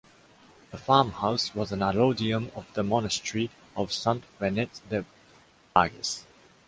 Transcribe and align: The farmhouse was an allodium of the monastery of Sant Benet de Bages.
The 0.71 0.79
farmhouse 0.79 1.53
was 1.53 1.71
an 1.71 1.81
allodium 1.83 2.49
of 2.55 2.65
the 2.73 2.81
monastery 2.81 3.51
of 3.75 3.93
Sant 3.93 4.23
Benet 4.39 4.81
de 4.89 5.05
Bages. 5.75 6.23